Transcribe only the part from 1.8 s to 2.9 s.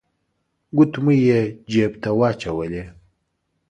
ته واچولې.